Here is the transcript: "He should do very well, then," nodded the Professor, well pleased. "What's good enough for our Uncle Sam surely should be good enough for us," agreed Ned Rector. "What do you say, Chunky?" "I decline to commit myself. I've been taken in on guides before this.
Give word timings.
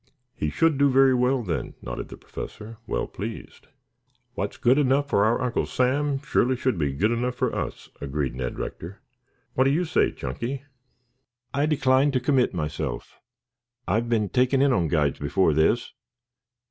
"He 0.33 0.49
should 0.49 0.79
do 0.79 0.89
very 0.89 1.13
well, 1.13 1.43
then," 1.43 1.75
nodded 1.79 2.09
the 2.09 2.17
Professor, 2.17 2.77
well 2.87 3.05
pleased. 3.05 3.67
"What's 4.33 4.57
good 4.57 4.79
enough 4.79 5.07
for 5.07 5.23
our 5.25 5.39
Uncle 5.39 5.67
Sam 5.67 6.19
surely 6.23 6.55
should 6.55 6.79
be 6.79 6.91
good 6.91 7.11
enough 7.11 7.35
for 7.35 7.53
us," 7.55 7.87
agreed 8.01 8.33
Ned 8.33 8.57
Rector. 8.57 8.99
"What 9.53 9.65
do 9.65 9.69
you 9.69 9.85
say, 9.85 10.09
Chunky?" 10.11 10.63
"I 11.53 11.67
decline 11.67 12.09
to 12.13 12.19
commit 12.19 12.51
myself. 12.51 13.19
I've 13.87 14.09
been 14.09 14.29
taken 14.29 14.59
in 14.59 14.73
on 14.73 14.87
guides 14.87 15.19
before 15.19 15.53
this. 15.53 15.93